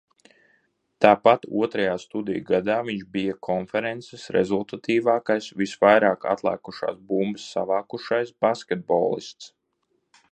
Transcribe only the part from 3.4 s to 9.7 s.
konferences rezultatīvākis, visvairāk atlēkušās bumbas savākušais basketbolists.